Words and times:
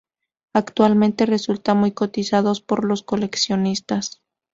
Actualmente 0.53 1.27
resultan 1.27 1.77
muy 1.77 1.91
cotizados 1.91 2.59
por 2.59 2.85
los 2.85 3.03
coleccionistas. 3.03 4.19